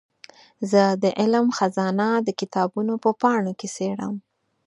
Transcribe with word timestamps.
زه 0.71 0.83
د 1.03 1.05
علم 1.19 1.47
خزانه 1.57 2.09
د 2.27 2.29
کتابونو 2.39 2.93
په 3.03 3.09
پاڼو 3.21 3.53
کې 3.59 3.67
څېړم. 3.75 4.13